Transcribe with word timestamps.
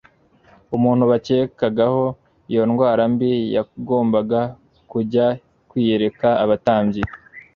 Umuntu 0.75 1.03
bakekagaho 1.11 2.03
iyo 2.51 2.63
ndwara 2.69 3.03
mbi 3.13 3.31
yagombaga 3.55 4.39
kujya 4.91 5.25
kwiyereka 5.69 6.27
abatambyi, 6.43 7.01